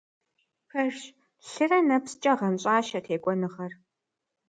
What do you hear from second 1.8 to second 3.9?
нэпскӀэ гъэнщӀащ а текӀуэныгъэр.